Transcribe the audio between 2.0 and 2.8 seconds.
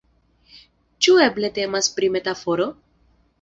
metaforo?